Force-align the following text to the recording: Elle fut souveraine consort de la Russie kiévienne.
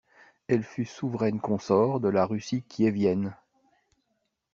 Elle 0.47 0.63
fut 0.63 0.85
souveraine 0.85 1.39
consort 1.39 1.99
de 1.99 2.09
la 2.09 2.25
Russie 2.25 2.63
kiévienne. 2.67 3.35